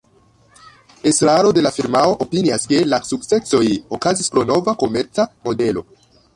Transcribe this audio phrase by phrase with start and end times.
[1.11, 3.63] Estraro de la firmao opinias, ke la sukcesoj
[3.99, 5.89] okazis pro nova komerca modelo.